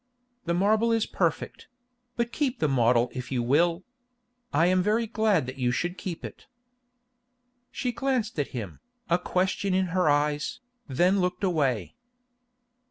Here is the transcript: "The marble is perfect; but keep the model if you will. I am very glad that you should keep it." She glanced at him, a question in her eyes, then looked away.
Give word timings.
"The 0.45 0.55
marble 0.55 0.91
is 0.91 1.05
perfect; 1.05 1.67
but 2.15 2.31
keep 2.31 2.57
the 2.57 2.67
model 2.67 3.11
if 3.13 3.31
you 3.31 3.43
will. 3.43 3.83
I 4.51 4.65
am 4.65 4.81
very 4.81 5.05
glad 5.05 5.45
that 5.45 5.59
you 5.59 5.69
should 5.71 5.95
keep 5.95 6.25
it." 6.25 6.47
She 7.69 7.91
glanced 7.91 8.39
at 8.39 8.47
him, 8.47 8.79
a 9.11 9.19
question 9.19 9.75
in 9.75 9.89
her 9.93 10.09
eyes, 10.09 10.59
then 10.87 11.19
looked 11.19 11.43
away. 11.43 11.93